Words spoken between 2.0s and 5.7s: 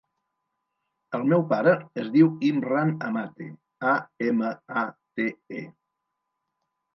es diu Imran Amate: a, ema, a, te, e.